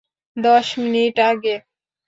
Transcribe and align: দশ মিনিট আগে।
দশ 0.37 0.67
মিনিট 0.79 1.15
আগে। 1.21 1.55